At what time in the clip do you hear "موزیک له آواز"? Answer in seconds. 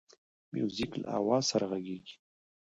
0.53-1.43